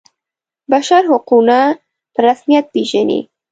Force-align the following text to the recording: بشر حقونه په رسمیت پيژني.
بشر 0.71 1.01
حقونه 1.13 1.59
په 2.13 2.19
رسمیت 2.25 2.65
پيژني. 2.73 3.19